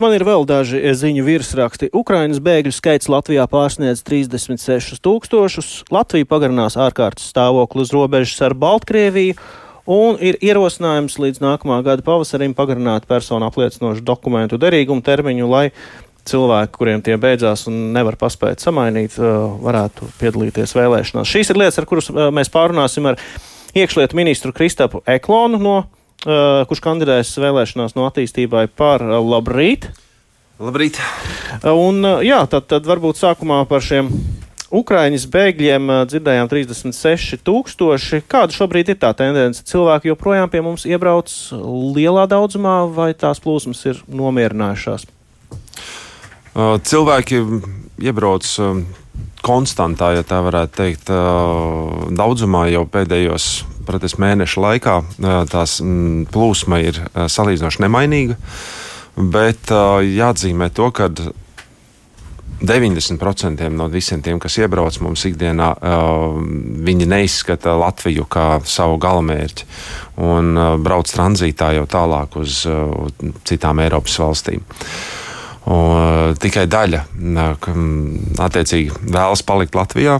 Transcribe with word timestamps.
Man 0.00 0.14
ir 0.16 0.22
vēl 0.24 0.46
daži 0.48 0.78
ziņu 0.96 1.26
virsraksti. 1.26 1.90
Ukrainas 1.92 2.38
bēgļu 2.40 2.70
skaits 2.72 3.10
Latvijā 3.12 3.44
pārsniedz 3.52 4.00
36 4.08 4.96
tūkstošus. 5.04 5.68
Latvija 5.92 6.24
pagarinās 6.24 6.78
ārkārtas 6.80 7.26
stāvokli 7.28 7.84
uz 7.84 7.92
robežas 7.92 8.40
ar 8.46 8.54
Baltkrieviju. 8.56 9.36
Un 9.92 10.16
ir 10.24 10.38
ierosinājums 10.40 11.18
līdz 11.20 11.42
nākamā 11.44 11.82
gada 11.84 12.04
pavasarim 12.06 12.56
pagarināt 12.56 13.04
personu 13.10 13.44
apliecinošu 13.50 14.00
dokumentu 14.00 14.56
derīgumu 14.62 15.04
termiņu, 15.04 15.52
lai 15.52 15.66
cilvēki, 16.30 16.76
kuriem 16.78 17.04
tie 17.04 17.20
beidzās 17.20 17.66
un 17.68 17.90
nevar 17.92 18.16
paspēt 18.20 18.64
samainīt, 18.64 19.20
uh, 19.20 19.52
varētu 19.60 20.08
piedalīties 20.16 20.76
vēlēšanās. 20.80 21.28
Šīs 21.28 21.52
ir 21.52 21.60
lietas, 21.60 21.80
ar 21.82 21.88
kuras 21.90 22.08
uh, 22.08 22.28
mēs 22.32 22.48
pārunāsim 22.52 23.12
ar 23.12 23.20
iekšlietu 23.76 24.16
ministru 24.16 24.56
Kristapu 24.56 25.04
Eklonu 25.04 25.60
no 25.60 25.80
kurš 26.24 26.82
kandidēs 26.84 27.32
vēlēšanās 27.40 27.96
no 27.96 28.04
attīstībai 28.08 28.66
par 28.76 29.04
uh, 29.06 29.18
labrīt. 29.24 29.88
Labrīt. 30.60 31.00
Uh, 31.62 31.72
un, 31.72 32.04
jā, 32.26 32.42
tad, 32.50 32.68
tad 32.68 32.88
varbūt 32.88 33.20
sākumā 33.20 33.62
par 33.70 33.84
šiem 33.84 34.10
Ukraiņas 34.70 35.24
bēgļiem 35.32 35.88
dzirdējām 36.06 36.50
36 36.52 37.40
tūkstoši. 37.46 38.20
Kāda 38.30 38.54
šobrīd 38.54 38.92
ir 38.92 39.00
tā 39.02 39.10
tendence? 39.18 39.64
Cilvēki 39.66 40.12
joprojām 40.12 40.52
pie 40.52 40.60
mums 40.62 40.84
iebrauc 40.86 41.32
lielā 41.96 42.28
daudzumā, 42.30 42.84
vai 42.86 43.10
tās 43.18 43.42
plūsmas 43.42 43.82
ir 43.90 44.04
nomierinājušās? 44.06 45.08
Cilvēki 46.86 47.42
iebrauc 47.98 48.46
konstantā, 49.42 50.12
ja 50.14 50.22
tā 50.26 50.38
varētu 50.44 50.76
teikt, 50.78 51.10
daudzumā 52.14 52.68
jau 52.70 52.84
pēdējos 52.94 53.50
pratis, 53.90 54.16
mēnešu 54.22 54.62
laikā. 54.64 54.96
Tās 55.50 55.80
plūsma 56.32 56.80
ir 56.86 57.02
salīdzinoši 57.14 57.84
nemainīga, 57.84 58.38
bet 59.20 59.70
jāatzīmē 59.70 60.70
to, 60.74 60.90
ka 60.94 61.10
90% 62.60 63.68
no 63.72 63.86
visiem 63.88 64.20
tiem, 64.22 64.38
kas 64.40 64.58
iebrauc 64.60 64.98
mums 65.00 65.24
ikdienā, 65.24 65.70
viņi 66.84 67.08
neizskata 67.08 67.72
Latviju 67.80 68.26
kā 68.28 68.60
savu 68.68 68.98
galamērķi 69.00 69.68
un 70.26 70.52
brauc 70.84 71.08
tranzītā 71.08 71.72
jau 71.78 71.86
tālāk 71.88 72.36
uz 72.40 72.60
citām 73.48 73.80
Eiropas 73.80 74.18
valstīm. 74.20 74.60
Un, 75.70 76.36
tikai 76.40 76.66
daļa 76.68 77.00
attiecīgi 78.44 79.08
vēlas 79.08 79.44
palikt 79.46 79.76
Latvijā. 79.76 80.18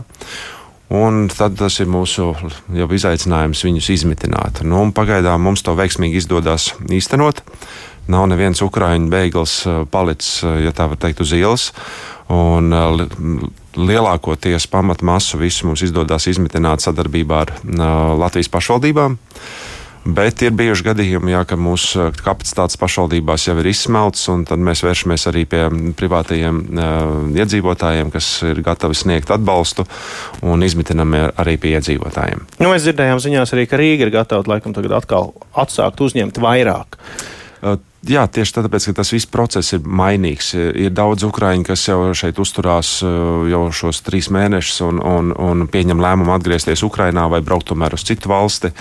Un 0.91 1.29
tad 1.31 1.55
tas 1.55 1.77
ir 1.79 1.87
mūsu 1.87 2.33
izaicinājums 2.75 3.63
viņus 3.63 3.87
izmitināt. 3.93 4.59
Nu, 4.67 4.83
pagaidām 4.91 5.45
mums 5.45 5.63
to 5.63 5.71
veiksmīgi 5.77 6.19
izdodas 6.19 6.73
īstenot. 6.91 7.39
Nav 8.11 8.25
neviens 8.27 8.59
ukrāņu 8.65 9.07
bēglis 9.11 9.53
palicis, 9.93 10.41
ja 10.43 10.73
tā 10.75 10.89
var 10.91 10.99
teikt, 10.99 11.21
uz 11.23 11.31
ielas. 11.37 11.69
Un 12.31 12.73
lielākoties 13.77 14.67
pamatmasu 14.71 15.39
visu 15.39 15.69
mums 15.69 15.83
izdodas 15.85 16.27
izmitināt 16.27 16.83
sadarbībā 16.83 17.39
ar 17.45 17.53
Latvijas 18.19 18.51
pašvaldībām. 18.51 19.15
Bet 20.01 20.41
ir 20.41 20.53
bijuši 20.57 20.85
gadījumi, 20.87 21.35
jā, 21.35 21.43
ka 21.45 21.57
mūsu 21.61 22.07
kapacitātes 22.25 22.79
pašvaldībās 22.81 23.45
jau 23.45 23.53
ir 23.61 23.67
izsmelts, 23.69 24.23
un 24.33 24.47
tad 24.49 24.61
mēs 24.63 24.81
vēršamies 24.81 25.27
arī 25.29 25.43
pie 25.49 25.67
privātajiem 25.97 26.61
uh, 26.73 27.11
iedzīvotājiem, 27.37 28.09
kas 28.13 28.29
ir 28.49 28.63
gatavi 28.65 28.97
sniegt 28.97 29.29
atbalstu 29.33 29.85
un 30.41 30.65
izmitinam 30.65 31.13
arī 31.13 31.59
pie 31.61 31.75
iedzīvotājiem. 31.77 32.41
Nu, 32.57 32.71
mēs 32.71 32.87
dzirdējām 32.87 33.21
ziņās 33.21 33.53
arī, 33.53 33.67
ka 33.69 33.77
Rīga 33.81 34.07
ir 34.07 34.15
gatava 34.15 34.55
laikam 34.55 34.73
tagad 34.73 34.97
atkal 34.97 35.35
atsākt 35.53 36.01
uzņemt 36.01 36.41
vairāk. 36.41 36.97
Uh, 37.61 37.79
Jā, 38.01 38.23
tieši 38.25 38.55
tāpēc, 38.55 38.87
ka 38.89 38.93
tas 38.97 39.11
viss 39.13 39.29
process 39.29 39.75
ir 39.75 39.83
mainīgs. 39.85 40.55
Ir 40.57 40.89
daudz 40.97 41.21
ukrāņu, 41.27 41.67
kas 41.67 41.83
jau 41.85 41.99
šeit 42.17 42.39
uzturās 42.41 42.95
uh, 43.05 43.43
jau 43.45 43.67
šos 43.77 43.99
trīs 44.01 44.31
mēnešus 44.33 44.79
un, 44.87 45.01
un, 45.05 45.29
un 45.37 45.67
pieņem 45.69 46.01
lēmumu 46.01 46.33
atgriezties 46.33 46.81
Ukrajinā 46.87 47.27
vai 47.29 47.43
braukt 47.45 47.69
tomēr 47.69 47.93
uz 47.93 48.01
citu 48.07 48.31
valsti. 48.31 48.73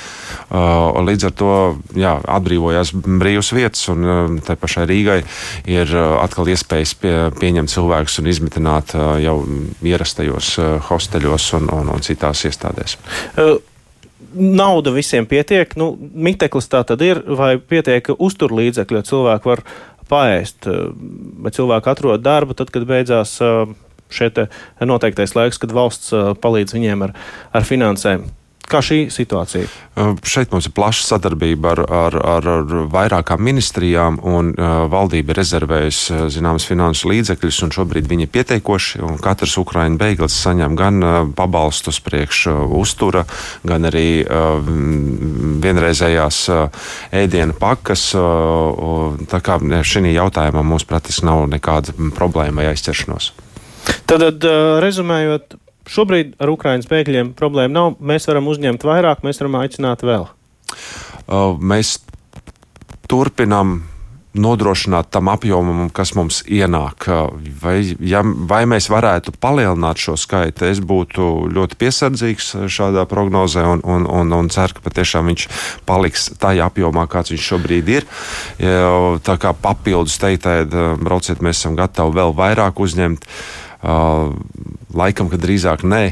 Līdz 1.11 1.29
ar 1.29 1.37
to 1.37 1.53
jā, 2.01 2.15
atbrīvojās 2.39 2.95
brīvas 2.97 3.53
vietas, 3.53 3.85
un 3.93 4.41
tai 4.47 4.57
pašai 4.57 4.89
Rīgai 4.89 5.21
ir 5.69 5.93
atkal 6.01 6.49
iespējas 6.55 6.97
pie, 7.03 7.15
pieņemt 7.37 7.75
cilvēkus 7.75 8.23
un 8.23 8.31
izmitināt 8.33 8.97
jau 9.21 9.37
ierastajos 9.85 10.55
hosteļos 10.89 11.53
un, 11.61 11.69
un, 11.77 11.93
un 11.93 12.09
citās 12.09 12.47
iestādēs. 12.49 12.97
Nauda 14.35 14.93
visiem 14.95 15.27
pietiek. 15.27 15.73
Nu, 15.81 15.93
miteklis 15.99 16.71
tā 16.71 16.83
tad 16.87 17.03
ir, 17.05 17.23
vai 17.39 17.55
pietiek 17.59 18.13
uzturlīdzekļu, 18.17 19.01
jo 19.01 19.09
cilvēki 19.13 19.51
var 19.51 19.65
paēst, 20.11 20.67
vai 21.41 21.53
cilvēki 21.55 21.91
atrod 21.93 22.23
darbu 22.25 22.57
tad, 22.59 22.73
kad 22.75 22.87
beidzās 22.89 23.37
šie 24.11 24.31
noteiktais 24.83 25.37
laiks, 25.39 25.61
kad 25.63 25.75
valsts 25.75 26.15
palīdz 26.43 26.75
viņiem 26.75 27.07
ar, 27.07 27.15
ar 27.55 27.67
finansēm. 27.67 28.27
Kā 28.71 28.79
šī 28.85 28.99
situācija? 29.11 29.67
Šeit 30.23 30.53
mums 30.55 30.69
ir 30.69 30.75
plaša 30.77 31.03
sadarbība 31.09 31.73
ar, 31.73 31.81
ar, 31.83 32.17
ar, 32.37 32.49
ar 32.53 32.75
vairākām 32.93 33.43
ministrijām, 33.43 34.21
un 34.23 34.53
valdība 34.93 35.35
ir 35.35 35.41
rezervējusi 35.41 36.29
zināmas 36.31 36.67
finansu 36.69 37.11
līdzekļus, 37.11 37.59
un 37.67 37.75
šobrīd 37.75 38.07
viņi 38.11 38.29
ir 38.29 38.33
pieteikoši. 38.37 39.03
Katrs 39.25 39.57
Ukraiņu 39.59 39.99
bēglis 39.99 40.37
saņem 40.45 40.77
gan 40.79 41.03
pabalstus 41.37 41.99
priekš 42.05 42.45
uztura, 42.79 43.25
gan 43.67 43.89
arī 43.91 44.23
vienreizējās 45.67 46.43
ēdienu 47.23 47.57
pakas. 47.59 48.13
Tā 49.35 49.43
kā 49.45 49.59
šī 49.83 50.05
jautājumā 50.15 50.63
mums 50.63 50.87
praktiski 50.87 51.27
nav 51.27 51.49
nekāda 51.51 51.97
problēma 52.15 52.63
vai 52.63 52.71
aizķeršanos. 52.71 53.33
Tad, 54.07 54.47
rezumējot, 54.83 55.59
Šobrīd 55.91 56.37
ar 56.39 56.53
Ukraiņas 56.53 56.91
bēgļiem 56.91 57.33
problēma 57.39 57.75
nav. 57.75 57.95
Mēs 57.99 58.29
varam 58.31 58.51
uzņemt 58.53 58.87
vairāk, 58.87 59.25
mēs 59.27 59.43
varam 59.43 59.59
aicināt 59.63 60.05
vēl. 60.07 60.29
Uh, 61.27 61.57
mēs 61.59 61.99
turpinām 63.11 63.81
nodrošināt 64.35 65.11
tam 65.11 65.29
apjomam, 65.33 65.89
kas 65.91 66.13
mums 66.15 66.41
ienāk. 66.47 67.09
Vai, 67.63 67.81
ja, 67.99 68.23
vai 68.23 68.63
mēs 68.71 68.87
varētu 68.93 69.35
palielināt 69.43 69.99
šo 69.99 70.15
skaitu, 70.21 70.69
es 70.71 70.79
būtu 70.79 71.51
ļoti 71.51 71.79
piesardzīgs 71.81 72.53
šādā 72.71 73.07
prognozē 73.11 73.65
un, 73.67 73.83
un, 73.83 74.07
un, 74.07 74.35
un 74.37 74.51
ceru, 74.53 74.77
ka 74.77 74.85
patiešām 74.87 75.31
viņš 75.33 75.47
paliks 75.89 76.31
tajā 76.41 76.69
apjomā, 76.71 77.09
kāds 77.11 77.35
viņš 77.35 77.49
šobrīd 77.53 77.91
ir. 77.97 78.07
Tā 79.27 79.37
kā 79.43 79.55
papildus 79.67 80.21
teiktē, 80.23 80.63
brauciet, 81.03 81.43
mēs 81.43 81.59
esam 81.59 81.79
gatavi 81.79 82.21
vēl 82.21 82.37
vairāk 82.39 82.79
uzņemt. 82.87 83.27
Laikam, 83.81 85.31
ka 85.31 85.39
drīzāk 85.41 85.87
nē. 85.89 86.05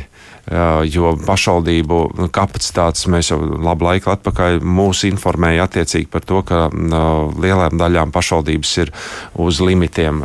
Jo 0.88 1.10
pašvaldību 1.28 2.30
kapacitātes 2.32 3.04
mēs 3.12 3.28
jau 3.28 3.36
labu 3.60 3.84
laiku 3.84 4.08
atpakaļ 4.14 4.62
mūs 4.64 5.02
informēja 5.04 5.66
attiecīgi 5.68 6.08
par 6.08 6.24
to, 6.24 6.40
ka 6.40 6.62
lielām 6.72 7.76
daļām 7.76 8.14
pašvaldības 8.14 8.72
ir 8.80 8.94
uz 9.44 9.60
limitiem 9.60 10.22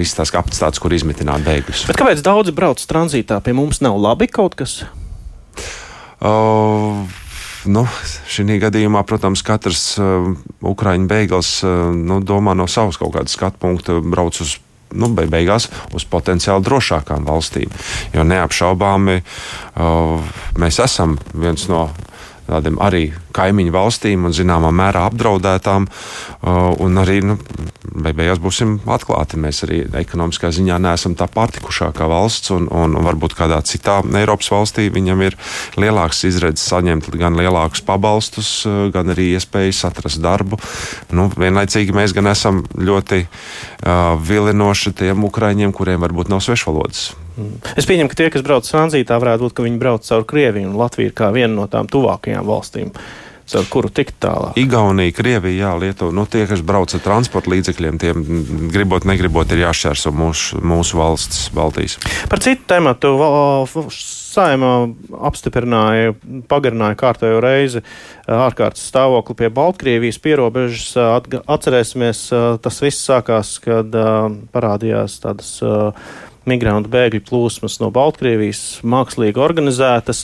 visas 0.00 0.16
tās 0.22 0.32
kapacitātes, 0.32 0.80
kur 0.80 0.96
izmitināt 0.96 1.44
bēgļus. 1.44 1.84
Bet 1.92 2.00
kāpēc 2.00 2.24
daudzi 2.24 2.56
brauc 2.56 2.80
tranzītā? 2.88 3.42
Pie 3.44 3.52
mums 3.52 3.84
nav 3.84 4.00
labi 4.00 4.32
kaut 4.32 4.56
kas? 4.56 4.80
Uh, 6.24 7.04
nu, 7.68 7.84
šī 8.32 8.56
gadījumā, 8.62 9.02
protams, 9.04 9.42
katrs 9.44 9.98
uh, 10.00 10.30
ukrāņu 10.64 11.08
bēglis 11.10 11.50
uh, 11.66 11.90
nu, 11.92 12.22
domā 12.24 12.54
no 12.56 12.64
savas 12.70 12.96
kaut 13.00 13.12
kādas 13.16 13.36
skatu 13.36 13.60
punkta, 13.60 13.98
brauc 14.00 14.38
uz 14.40 14.56
nu, 14.94 15.10
beigās 15.14 15.68
uz 15.94 16.06
potenciāli 16.08 16.64
drošākām 16.64 17.26
valstīm. 17.28 17.72
Jo 18.14 18.24
neapšaubāmi 18.28 19.20
uh, 19.20 20.34
mēs 20.60 20.80
esam 20.84 21.18
viens 21.34 21.68
no 21.70 21.88
tādiem 22.48 22.76
arī 22.82 23.08
kaimiņu 23.34 23.72
valstīm 23.74 24.28
un 24.28 24.34
zināmā 24.36 24.70
mērā 24.74 25.06
apdraudētām. 25.08 25.86
Uh, 25.88 26.74
un 26.84 27.00
arī 27.00 27.20
nu, 27.24 27.38
beigās 27.94 28.40
būsim 28.42 28.76
atklāti. 28.90 29.40
Mēs 29.40 29.64
arī 29.66 29.82
ekonomiskā 30.00 30.50
ziņā 30.54 30.78
neesam 30.82 31.16
tā 31.18 31.28
pārtikušākā 31.32 32.08
valsts, 32.10 32.52
un, 32.54 32.68
un 32.68 32.98
varbūt 33.06 33.36
kādā 33.38 33.60
citā 33.66 34.00
Eiropas 34.20 34.50
valstī 34.52 34.88
viņam 34.92 35.24
ir 35.26 35.38
lielāks 35.80 36.24
izredzes 36.28 36.68
saņemt 36.70 37.10
gan 37.20 37.38
lielākus 37.40 37.84
pabalstus, 37.86 38.54
uh, 38.68 38.86
gan 38.94 39.14
arī 39.14 39.32
iespējas 39.34 39.84
atrast 39.90 40.22
darbu. 40.24 40.60
Nu, 41.14 41.30
vienlaicīgi 41.32 41.96
mēs 41.96 42.16
gan 42.16 42.30
esam 42.32 42.64
ļoti 42.76 43.24
uh, 43.24 44.14
vilinoši 44.20 44.94
tiem 45.00 45.26
ukraiņiem, 45.30 45.74
kuriem 45.76 46.02
varbūt 46.04 46.32
nav 46.32 46.44
svešvalodas. 46.44 47.12
Mm. 47.34 47.58
Es 47.74 47.88
pieņemu, 47.90 48.10
ka 48.12 48.18
tie, 48.20 48.30
kas 48.30 48.46
brauc 48.46 48.68
tranzītā, 48.68 49.18
varētu 49.18 49.48
būt, 49.48 49.56
ka 49.56 49.66
viņi 49.66 49.80
brauc 49.82 50.06
caur 50.06 50.26
Krieviju, 50.28 50.70
un 50.70 50.78
Latvija 50.78 51.10
ir 51.10 51.16
kā 51.18 51.30
viena 51.34 51.54
no 51.56 51.68
tām 51.70 51.90
tuvākajām 51.90 52.46
valstīm. 52.46 52.94
ar 53.60 53.66
kuru 53.68 53.90
tikt 53.92 54.16
tālāk. 54.24 54.56
Igaunija, 54.56 55.12
Krievija, 55.12 55.66
Jā, 55.66 55.72
Lietuva. 55.76 56.14
Nu, 56.16 56.24
tie, 56.24 56.46
kas 56.48 56.62
brauc 56.64 56.94
ar 56.96 57.02
transporta 57.04 57.50
līdzekļiem, 57.52 57.98
tiem 58.00 58.22
gribot, 58.72 59.04
negribot, 59.04 59.50
ir 59.52 59.66
jāšķērso 59.66 60.14
mūsu, 60.16 60.62
mūsu 60.64 60.96
valsts, 60.96 61.50
Baltijas. 61.52 61.98
Par 62.32 62.40
citu 62.40 62.64
tematu 62.72 63.12
saimā 63.92 64.72
apstiprināja, 65.28 66.14
pagarināja 66.48 66.98
kārtējo 67.04 67.44
reizi 67.44 67.84
ārkārtas 68.24 68.88
stāvokli 68.88 69.36
pie 69.42 69.52
Baltkrievijas 69.54 70.18
pierobežas. 70.24 70.94
Atcerēsimies, 71.44 72.26
tas 72.64 72.80
viss 72.80 73.04
sākās, 73.10 73.58
kad 73.64 73.92
parādījās 74.56 75.20
tādas 75.20 75.58
migrantu 76.48 76.88
bēgļu 76.92 77.20
plūsmas 77.28 77.78
no 77.82 77.88
Baltkrievijas, 77.94 78.60
mākslīgi 78.86 79.38
organizētas. 79.40 80.18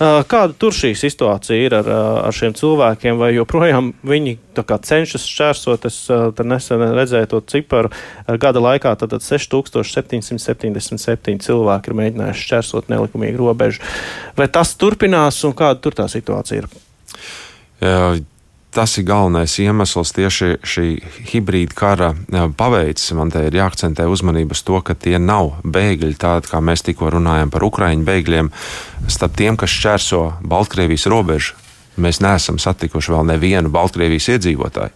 Kāda 0.00 0.52
tur 0.58 0.72
šī 0.74 0.94
situācija 0.98 1.66
ir 1.66 1.72
ar, 1.80 1.86
ar 2.26 2.32
šiem 2.36 2.52
cilvēkiem, 2.58 3.14
vai 3.20 3.30
joprojām 3.36 3.84
viņi 4.06 4.32
cenšas 4.60 5.24
šķērsot? 5.30 5.80
Es 5.88 5.96
nesen 6.44 6.78
redzēju 6.96 7.26
to 7.30 7.38
ciparu. 7.54 7.88
Gada 8.42 8.60
laikā 8.62 8.90
tad 9.00 9.10
6777 9.24 11.44
cilvēki 11.46 11.86
ir 11.90 11.98
mēģinājuši 12.02 12.44
šķērsot 12.46 12.84
nelikumīgu 12.92 13.36
robežu. 13.40 13.78
Vai 14.38 14.46
tas 14.52 14.68
turpinās 14.78 15.36
un 15.48 15.52
kāda 15.56 15.78
tur 15.84 15.92
tā 15.96 16.06
situācija 16.10 16.56
ir? 16.64 16.68
Tas 18.74 18.96
ir 18.98 19.06
galvenais 19.08 19.56
iemesls 19.62 20.12
tieši 20.16 20.50
šī 20.62 20.86
hibrīda 21.32 21.76
kara 21.76 22.10
paveids. 22.56 23.10
Man 23.18 23.32
te 23.34 23.42
ir 23.48 23.56
jāakcentē 23.58 24.06
uzmanība 24.10 24.56
uz 24.56 24.62
to, 24.66 24.80
ka 24.84 24.94
tie 24.94 25.18
nav 25.18 25.56
bēgļi, 25.64 26.14
tādi 26.20 26.52
kā 26.52 26.62
mēs 26.64 26.86
tikko 26.86 27.10
runājam 27.16 27.50
par 27.50 27.66
ukraiņu 27.66 28.06
bēgļiem, 28.06 28.52
starp 29.10 29.36
tiem, 29.40 29.58
kas 29.60 29.74
šķērso 29.74 30.22
Baltkrievijas 30.46 31.08
robežu 31.10 31.58
Mēs 32.00 32.20
neesam 32.24 32.58
satikuši 32.60 33.14
vēl 33.14 33.28
nevienu 33.34 33.72
Baltkrievijas 33.72 34.30
iedzīvotāju. 34.36 34.92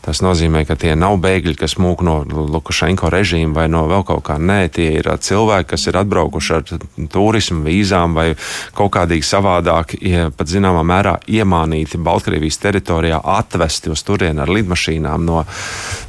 Tas 0.00 0.22
nozīmē, 0.24 0.64
ka 0.68 0.76
tie 0.80 0.94
nav 0.96 1.18
bēgļi, 1.20 1.54
kas 1.60 1.76
mūk 1.80 2.02
no 2.06 2.20
Lukašenko 2.24 3.10
režīma 3.12 3.52
vai 3.60 3.66
no 3.72 3.84
vēl 3.90 4.04
kaut 4.08 4.24
kā. 4.26 4.38
Nē, 4.40 4.70
tie 4.72 4.88
ir 4.98 5.10
cilvēki, 5.20 5.68
kas 5.74 5.86
ir 5.90 5.98
atbraukuši 6.00 6.54
ar 6.56 6.64
turismu 7.12 7.64
vīzām 7.66 8.16
vai 8.16 8.30
kaut 8.76 8.94
kādīgi 8.96 9.26
savādāk, 9.26 9.94
pat 10.36 10.50
zināmā 10.50 10.82
mērā 10.86 11.16
iemānīti 11.28 12.00
Baltkrievijas 12.00 12.60
teritorijā, 12.62 13.20
atvesti 13.36 13.92
uz 13.92 14.02
turieni 14.06 14.40
ar 14.40 14.50
lidmašīnām 14.50 15.26
no. 15.26 15.44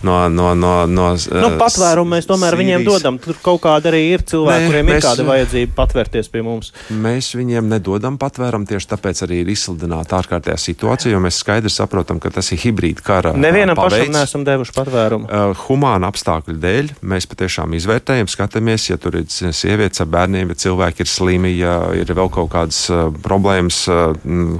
no, 0.07 0.17
no, 0.31 0.53
no, 0.55 0.73
no 0.87 1.09
nu, 1.17 1.51
patvērumu 1.59 2.15
mēs 2.15 2.29
tomēr 2.29 2.55
Sīrijas. 2.55 2.61
viņiem 2.63 2.87
dodam. 2.87 3.19
Tur 3.21 3.39
kaut 3.43 3.61
kāda 3.65 3.91
arī 3.91 4.01
ir 4.13 4.25
cilvēki, 4.27 4.65
Nē, 4.65 4.71
kuriem 4.71 4.89
mēs, 4.89 5.01
ir 5.01 5.07
kāda 5.09 5.27
vajadzība 5.27 5.77
patvērties 5.77 6.31
pie 6.31 6.45
mums. 6.45 6.71
Mēs 7.03 7.33
viņiem 7.37 7.69
nedodam 7.71 8.17
patvērumu, 8.21 8.69
tieši 8.69 8.91
tāpēc 8.95 9.23
arī 9.27 9.41
ir 9.43 9.51
izsludināta 9.53 10.21
ārkārtējā 10.31 10.57
situācija, 10.59 11.11
jo 11.11 11.19
mēs 11.23 11.39
skaidri 11.41 11.71
saprotam, 11.71 12.19
ka 12.21 12.31
tas 12.31 12.51
ir 12.53 12.59
hibrīda 12.63 13.03
kara. 13.03 13.33
Nevienam 13.35 13.75
paveids. 13.75 14.07
pašam 14.07 14.15
neesam 14.15 14.45
devuši 14.47 14.73
patvērumu. 14.75 15.27
Uh, 15.27 15.63
humāna 15.67 16.07
apstākļu 16.11 16.55
dēļ 16.61 16.91
mēs 17.03 17.27
patiešām 17.31 17.75
izvērtējam, 17.75 18.29
skatāmies, 18.31 18.87
ja 18.89 18.97
tur 19.01 19.19
ir 19.19 19.27
sievietes 19.27 20.01
ar 20.03 20.09
bērniem, 20.11 20.53
ja 20.53 20.59
cilvēki 20.65 21.03
ir 21.03 21.11
slimi, 21.11 21.53
ja 21.59 21.75
ir 21.97 22.11
vēl 22.15 22.31
kaut 22.31 22.51
kādas 22.53 22.83
uh, 22.91 23.09
problēmas 23.23 23.83
uh, 23.91 24.15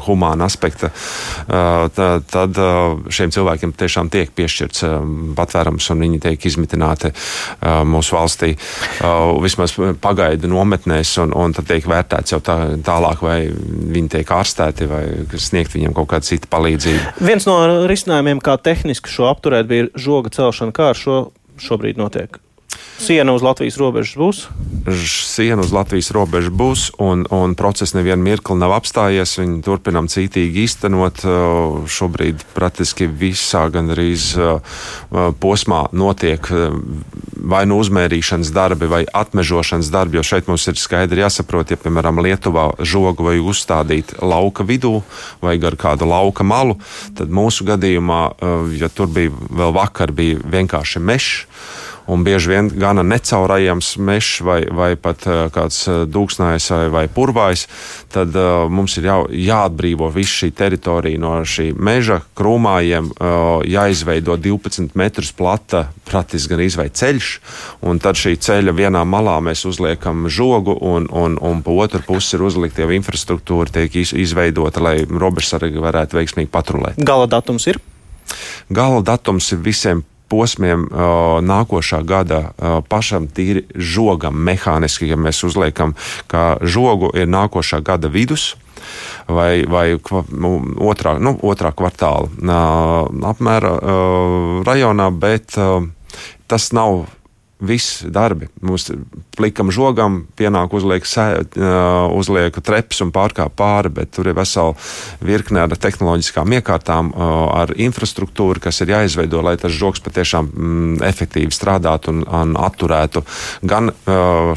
humāna 0.07 0.49
aspekta, 0.49 0.91
uh, 0.91 1.87
tad, 1.95 2.27
tad 2.31 2.59
uh, 2.59 2.99
šiem 3.11 3.31
cilvēkiem 3.31 3.75
tiešām 3.79 4.11
tiek 4.11 4.33
piešķirts 4.35 4.85
uh, 4.87 4.97
patvērums 5.37 5.89
un 5.93 6.05
viņi 6.05 6.21
tiek 6.27 6.49
izmitināti 6.51 7.13
uh, 7.13 7.81
mūsu 7.87 8.17
valstī. 8.17 8.53
Uh, 8.99 9.37
vismaz 9.43 9.77
pagaidu 10.03 10.51
nometnēs, 10.51 11.15
un, 11.23 11.35
un 11.37 11.55
tad 11.55 11.69
tiek 11.71 11.87
vērtēts 11.87 12.35
jau 12.35 12.41
tā, 12.43 12.57
tālāk, 12.83 13.23
vai 13.23 13.39
viņi 13.51 14.15
tiek 14.17 14.35
ārstēti 14.35 14.89
vai 14.91 15.03
sniegt 15.51 15.75
viņiem 15.75 15.95
kaut 15.97 16.09
kādu 16.13 16.31
citu 16.31 16.49
palīdzību. 16.51 17.17
Viens 17.27 17.45
no 17.49 17.59
risinājumiem, 17.91 18.41
kā 18.43 18.57
tehniski 18.57 19.11
šo 19.11 19.29
apturēt, 19.31 19.69
bija 19.69 19.91
žoga 19.99 20.33
celšana. 20.33 20.75
Kā 20.75 20.91
ar 20.95 20.99
šo 20.99 21.27
šobrīd 21.61 21.99
notiek? 22.01 22.41
Siena 23.01 23.33
uz 23.33 23.41
Latvijas 23.41 23.79
robežas 23.81 24.13
būs? 24.13 24.39
Siena 25.01 25.63
uz 25.65 25.71
Latvijas 25.73 26.11
robežas 26.13 26.53
būs, 26.53 26.83
un, 27.01 27.23
un 27.33 27.55
process 27.57 27.95
nevienu 27.97 28.21
mirkli 28.21 28.57
nav 28.61 28.75
apstājies. 28.75 29.33
Viņi 29.41 29.63
turpinām 29.65 30.09
cītīgi 30.11 30.65
īstenot. 30.67 31.23
Šobrīd 31.89 32.45
praktiski 32.53 33.09
visā 33.09 33.65
gandrīz 33.73 34.35
posmā 35.41 35.81
notiek 35.97 36.51
vai 37.41 37.63
nu 37.69 37.79
uzmērīšanas 37.81 38.51
darbi, 38.53 38.89
vai 38.91 39.01
atmežošanas 39.05 39.91
darbi. 39.93 40.19
Jo 40.19 40.25
šeit 40.25 40.49
mums 40.51 40.67
ir 40.69 40.79
skaidri 40.79 41.23
jāsaprot, 41.23 41.73
ja, 41.73 41.79
piemēram, 41.81 42.21
Lietuvā 42.23 42.71
žogu 42.85 43.27
vai 43.29 43.37
uzstādīt 43.41 44.15
lauka 44.21 44.65
vidū 44.67 44.99
vai 45.41 45.57
gar 45.61 45.77
kādu 45.79 46.09
lauka 46.09 46.45
malu, 46.47 46.77
tad 47.17 47.33
mūsu 47.33 47.65
gadījumā, 47.67 48.21
ja 48.77 48.91
tur 48.93 49.09
bija 49.11 49.33
vēl 49.33 49.73
vakar, 49.75 50.13
bija 50.15 50.41
vienkārši 50.41 51.01
mežs 51.01 51.47
un 52.07 52.23
bieži 52.25 52.51
vien 52.51 52.69
gana 52.81 53.03
necaurējams 53.05 53.93
mežs 54.01 54.41
vai, 54.45 54.61
vai 54.65 54.93
pat 54.99 55.25
uh, 55.27 55.45
kāds 55.53 55.83
uh, 55.89 56.03
dūksnājs 56.09 56.69
vai, 56.73 56.85
vai 56.93 57.03
purvājs, 57.11 57.67
tad 58.13 58.35
uh, 58.37 58.65
mums 58.71 58.97
ir 58.99 59.09
jā, 59.09 59.17
jāatbrīvo 59.51 60.09
viss 60.13 60.41
šī 60.41 60.51
teritorija 60.57 61.21
no 61.21 61.33
šī 61.45 61.71
meža 61.77 62.21
krūmājiem, 62.37 63.11
uh, 63.13 63.65
jāizveido 63.67 64.37
12 64.41 64.97
metrus 64.99 65.31
plata, 65.35 65.87
praktiski 66.07 66.55
gan 66.55 66.65
izveido 66.65 66.97
ceļš, 67.01 67.31
un 67.87 68.01
tad 68.03 68.19
šī 68.19 68.35
ceļa 68.41 68.75
vienā 68.75 69.03
malā 69.07 69.37
mēs 69.43 69.65
uzliekam 69.69 70.27
žogu, 70.31 70.75
un, 70.81 71.07
un, 71.11 71.37
un 71.41 71.63
pa 71.65 71.77
otru 71.85 72.03
pusi 72.07 72.35
ir 72.37 72.45
uzlikta 72.47 72.85
jau 72.85 72.91
infrastruktūra, 72.95 73.71
tiek 73.71 73.95
izveidota, 74.01 74.83
lai 74.83 75.01
robežsargi 75.05 75.81
varētu 75.81 76.19
veiksmīgi 76.19 76.51
patrulēt. 76.51 77.01
Gala 77.01 77.29
datums 77.31 77.67
ir? 77.71 77.81
Gala 78.71 79.01
datums 79.03 79.49
ir 79.51 79.59
visiem 79.63 80.03
posmiem 80.31 80.87
nākošā 81.45 82.01
gada 82.07 82.41
pašam 82.89 83.27
tīri 83.27 83.65
žogam, 83.75 84.39
mehāniski, 84.47 85.09
ja 85.11 85.19
mēs 85.19 85.43
uzliekam, 85.47 85.95
ka 86.31 86.55
žogu 86.63 87.11
ir 87.17 87.29
nākošā 87.31 87.81
gada 87.85 88.11
vidus 88.11 88.55
vai, 89.27 89.63
vai 89.67 89.87
nu, 90.31 90.53
otrā, 90.91 91.17
nu, 91.21 91.35
otrā 91.47 91.73
kvartāla 91.75 92.29
apmēra 93.31 93.73
rajonā, 94.67 95.09
bet 95.11 95.57
tas 96.51 96.71
nav 96.75 97.05
visi 97.61 98.09
darbi. 98.11 98.49
Mums 98.65 98.89
plikam 99.37 99.71
žogam, 99.73 100.25
pienāk 100.37 100.73
uzliek, 100.75 101.05
sē, 101.07 101.25
uzliek 102.17 102.57
treps 102.65 103.01
un 103.05 103.13
pārkāp 103.13 103.53
pāri, 103.57 103.91
bet 103.93 104.11
tur 104.15 104.31
ir 104.31 104.37
vesela 104.37 104.73
virkne 105.23 105.63
ar 105.63 105.75
tehnoloģiskām 105.77 106.57
iekārtām, 106.57 107.13
ar 107.53 107.73
infrastruktūru, 107.77 108.61
kas 108.63 108.81
ir 108.83 108.95
jāizveido, 108.95 109.43
lai 109.45 109.55
tas 109.61 109.73
žoks 109.75 110.03
patiešām 110.03 110.49
mm, 110.49 110.97
efektīvi 111.07 111.53
strādātu 111.55 112.15
un, 112.15 112.23
un 112.25 112.55
atturētu 112.59 113.23
gan 113.67 113.91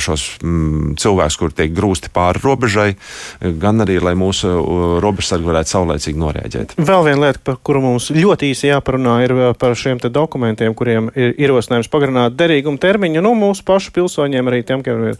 šos 0.01 0.27
mm, 0.43 0.97
cilvēkus, 1.01 1.39
kur 1.41 1.55
tiek 1.55 1.73
grūsti 1.77 2.13
pāri 2.15 2.43
robežai, 2.45 2.89
gan 3.61 3.85
arī, 3.85 4.01
lai 4.03 4.15
mūsu 4.19 4.51
robežsargi 5.05 5.49
varētu 5.49 5.75
saulēcīgi 5.75 6.21
norēģēt. 6.25 6.77
Vēl 6.81 7.07
viena 7.09 7.29
lieta, 7.29 7.43
par 7.45 7.61
kuru 7.65 7.85
mums 7.85 8.11
ļoti 8.15 8.53
īsi 8.53 8.71
jāparunā, 8.71 9.19
ir 9.27 9.37
par 9.61 9.77
šiem 9.79 10.01
dokumentiem, 10.05 10.75
kuriem 10.77 11.11
ir 11.15 11.35
ierosinājums 11.41 11.91
pagarināt 11.93 12.37
derīgumu 12.39 12.81
termiņu 12.81 12.94
termiņu 12.95 13.25
nu, 13.25 13.35
mūsu 13.39 13.65
pašu 13.67 13.93
pilsoņiem, 13.97 14.51
arī 14.51 14.63
tiem, 14.67 14.85
kam 14.87 15.03
ir 15.11 15.19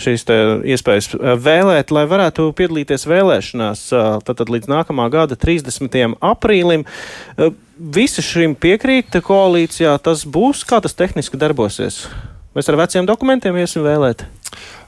šīs 0.00 0.24
iespējas 0.72 1.12
eh, 1.14 1.34
vēlēt, 1.36 1.92
lai 1.92 2.06
varētu 2.08 2.48
piedalīties 2.56 3.04
vēlēšanās 3.10 3.84
tātad 4.24 4.52
līdz 4.52 4.70
nākamā 4.72 5.10
gada 5.12 5.36
30. 5.36 6.16
aprīlim. 6.32 6.86
Eh, 7.36 7.52
visi 7.76 8.24
šim 8.24 8.56
piekrīt 8.56 9.20
koalīcijā, 9.26 9.98
tas 10.02 10.24
būs, 10.24 10.64
kā 10.68 10.80
tas 10.84 10.96
tehniski 10.96 11.40
darbosies. 11.40 12.06
Mēs 12.56 12.68
ar 12.68 12.76
veciem 12.80 13.08
dokumentiem 13.08 13.56
iesim 13.60 13.84
vēlēt. 13.84 14.26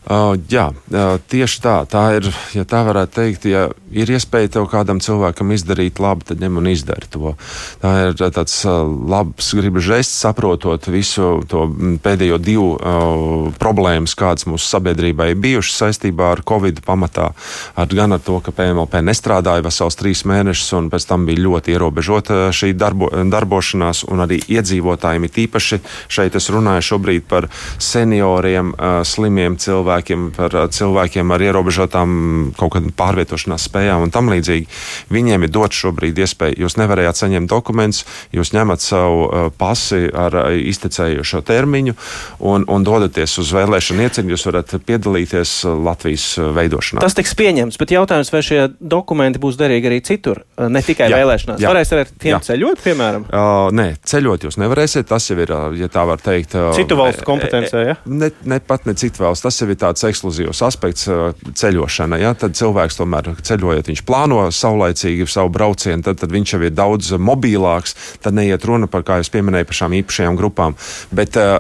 Uh, 0.05 0.37
jā, 0.53 0.69
uh, 0.69 1.17
tieši 1.33 1.61
tā. 1.65 1.79
Tā 1.89 2.03
ir, 2.19 2.27
ja 2.53 2.67
tā 2.69 2.83
varētu 2.85 3.15
teikt, 3.17 3.47
ja 3.49 3.71
ir 3.89 4.11
iespēja 4.13 4.51
tev 4.59 4.67
kādam 4.69 4.99
cilvēkam 5.01 5.55
izdarīt 5.57 5.97
labu, 6.03 6.27
tad 6.29 6.43
ņem 6.45 6.59
un 6.61 6.69
izdari 6.69 7.09
to. 7.09 7.33
Tā 7.81 7.93
ir 8.11 8.19
tāds 8.21 8.59
uh, 8.69 8.83
labs 8.85 9.49
gribas 9.57 9.87
žests, 9.87 10.19
saprotot 10.21 10.91
visu 10.93 11.39
to 11.49 11.65
pēdējo 12.05 12.37
divu 12.37 12.67
uh, 12.75 13.49
problēmas, 13.57 14.13
kādas 14.19 14.45
mūsu 14.51 14.69
sabiedrībai 14.75 15.31
ir 15.33 15.41
bijušas 15.41 15.79
saistībā 15.87 16.35
ar 16.35 16.45
Covid 16.45 16.83
pamatā. 16.85 17.31
Ar, 17.73 17.89
gan 17.89 18.13
ar 18.13 18.21
to, 18.21 18.43
ka 18.45 18.53
PMLP 18.53 19.01
nestrādāja 19.09 19.65
vesels 19.65 19.97
trīs 19.97 20.27
mēnešus, 20.29 20.69
un 20.83 20.93
pēc 20.93 21.09
tam 21.09 21.25
bija 21.25 21.47
ļoti 21.47 21.79
ierobežota 21.79 22.51
šī 22.53 22.75
darbo, 22.77 23.09
darbošanās, 23.09 24.05
un 24.13 24.27
arī 24.27 24.43
iedzīvotājiem 24.53 25.25
ir 25.25 25.35
tīpaši 25.41 25.81
šeit 26.13 26.37
es 26.37 26.53
runāju 26.53 26.91
šobrīd 26.93 27.25
par 27.33 27.49
senioriem, 27.81 28.77
uh, 28.77 29.01
slimiem 29.09 29.57
cilvēkiem 29.57 29.94
cilvēkiem, 29.95 30.33
par 30.35 30.55
cilvēkiem 30.71 31.31
ar 31.35 31.43
ierobežotām 31.43 32.53
kaut 32.59 32.75
kādām 32.75 32.93
pārvietošanās 32.97 33.69
spējām 33.69 34.07
un 34.07 34.11
tam 34.11 34.31
līdzīgi. 34.33 34.67
Viņiem 35.15 35.47
ir 35.47 35.53
dots 35.53 35.79
šobrīd 35.79 36.19
iespēja, 36.19 36.59
jūs 36.59 36.77
nevarējāt 36.81 37.21
saņemt 37.21 37.51
dokumentus, 37.51 38.05
jūs 38.33 38.53
ņemat 38.55 38.81
savu 38.83 39.51
pasi 39.59 40.09
ar 40.11 40.51
iztecējušo 40.55 41.43
termiņu 41.47 41.95
un, 42.41 42.67
un 42.69 42.85
dodaties 42.87 43.39
uz 43.39 43.53
vēlēšanu 43.55 44.07
ieceļu, 44.07 44.35
jūs 44.35 44.47
varat 44.51 44.75
piedalīties 44.87 45.55
Latvijas 45.85 46.27
veidošanā. 46.57 47.05
Tas 47.05 47.17
tiks 47.17 47.35
pieņemts, 47.39 47.79
bet 47.81 47.95
jautājums, 47.95 48.33
vai 48.35 48.43
šie 48.45 48.61
dokumenti 48.81 49.43
būs 49.43 49.59
derīgi 49.61 49.91
arī 49.91 50.01
citur, 50.05 50.43
ne 50.59 50.83
tikai 50.85 51.11
jā, 51.11 51.21
vēlēšanās. 51.23 51.63
Jā, 51.63 51.71
Varēs 51.71 51.95
ar 51.95 52.11
tiem 52.11 52.35
jā. 52.35 52.43
ceļot, 52.51 52.83
piemēram? 52.85 53.29
Uh, 53.31 53.69
nē, 53.75 53.89
ceļot 54.07 54.49
jūs 54.49 54.59
nevarēsiet. 54.63 55.09
Tas 55.09 55.29
jau 55.31 55.39
ir, 55.43 55.53
ja 55.79 55.89
tā 55.93 56.05
var 56.09 56.23
teikt, 56.23 56.57
uh, 56.59 56.73
citu 56.77 56.99
valstu 56.99 57.27
kompetencē. 57.29 57.85
Ja? 57.85 57.97
Ne, 58.09 58.31
ne 58.49 58.59
pat 58.65 58.89
ne 58.89 58.95
citu 58.99 59.25
valstu. 59.25 59.49
Tas 59.49 59.61
jau 59.61 59.69
ir 59.71 59.79
tāds 59.85 60.07
ekskluzīvs 60.09 60.63
aspekts 60.67 61.09
uh, 61.13 61.31
ceļošana. 61.47 62.21
Ja? 62.23 62.35
Tad 62.39 62.57
cilvēks 62.59 62.99
tomēr 63.01 63.33
ceļojot, 63.45 63.93
viņš 63.93 64.05
plāno 64.09 64.43
saulaicīgi 64.55 65.29
savu 65.31 65.53
braucienu, 65.55 66.03
tad, 66.07 66.21
tad 66.23 66.35
viņš 66.35 66.57
jau 66.57 66.63
ir 66.65 66.75
daudz 66.75 67.15
mobilāks. 67.21 67.97
Tad 68.25 68.37
neiet 68.37 68.65
runa 68.67 68.89
par, 68.91 69.05
kā 69.07 69.21
jūs 69.21 69.33
pieminējāt, 69.35 69.71
par 69.71 69.81
šām 69.83 69.97
īpašajām 70.01 70.39
grupām. 70.41 70.77
Bet 71.15 71.39
uh, 71.41 71.59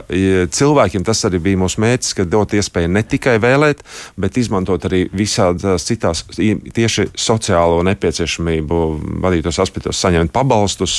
cilvēkiem 0.54 1.06
tas 1.06 1.24
arī 1.28 1.42
bija 1.44 1.60
mūsu 1.60 1.82
mērķis, 1.84 2.14
ka 2.18 2.28
dot 2.28 2.54
iespēju 2.56 2.92
ne 2.94 3.04
tikai 3.06 3.36
vēlēt, 3.42 3.84
bet 4.20 4.38
izmantot 4.40 4.84
arī 4.88 5.04
visādas 5.12 5.84
citās 5.86 6.24
tieši 6.34 7.08
sociālo 7.18 7.82
nepieciešamību 7.86 8.80
vadītos 9.24 9.60
aspektos, 9.62 10.00
saņemt 10.00 10.32
pabalstus, 10.34 10.96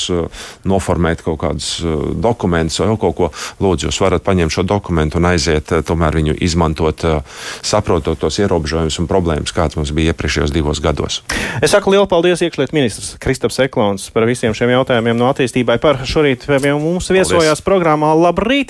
noformēt 0.68 1.24
kaut 1.26 1.40
kādus 1.44 1.70
dokumentus 2.22 2.82
vai 2.82 2.92
kaut 3.00 3.18
ko. 3.18 3.32
Lūdzu, 3.64 3.90
jūs 3.90 4.02
varat 4.04 4.26
paņemt 4.26 4.54
šo 4.54 4.66
dokumentu 4.68 5.20
un 5.20 5.30
aiziet, 5.32 5.72
tomēr 5.88 6.20
viņu 6.20 6.38
izmantot, 6.46 7.06
saprotot 7.66 8.20
tos 8.20 8.40
ierobežojumus 8.42 9.00
un 9.02 9.10
problēmas, 9.10 9.54
kādas 9.56 9.78
mums 9.80 9.94
bija 9.96 10.14
iepriekšējos 10.14 10.54
divos 10.56 10.82
gados. 10.84 11.22
Es 11.62 11.76
saku 11.76 11.94
lielu 11.94 12.08
paldies 12.10 12.44
iekšlietu 12.46 12.76
ministrs 12.76 13.16
Kristaps 13.22 13.60
Eklons 13.64 14.10
par 14.16 14.28
visiem 14.30 14.56
šiem 14.56 14.74
jautājumiem 14.76 15.18
no 15.20 15.30
attīstībai. 15.32 15.78
Par 15.84 16.04
šorīt 16.08 16.48
pie 16.48 16.74
mums 16.74 17.12
viesojās 17.12 17.60
Paldies. 17.60 17.66
programmā 17.66 18.14
Labrīt! 18.18 18.64